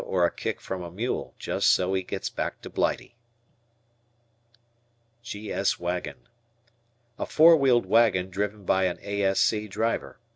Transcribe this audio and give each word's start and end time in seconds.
or 0.03 0.25
a 0.25 0.31
kick 0.31 0.59
from 0.59 0.81
a 0.81 0.89
mule, 0.89 1.35
just 1.37 1.69
so 1.71 1.93
he 1.93 2.01
gets 2.01 2.27
back 2.27 2.59
to 2.59 2.71
Blighty. 2.71 3.15
G.S. 5.21 5.79
Wagon. 5.79 6.27
A 7.19 7.27
four 7.27 7.55
wheeled 7.55 7.85
wagon 7.85 8.31
driven 8.31 8.65
by 8.65 8.85
an 8.85 8.97
A.S.C. 9.03 9.67
driver. 9.67 10.19